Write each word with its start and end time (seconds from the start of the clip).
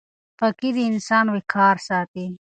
پاکي 0.39 0.69
د 0.75 0.77
انسان 0.91 1.25
وقار 1.35 1.75
ساتي. 1.87 2.25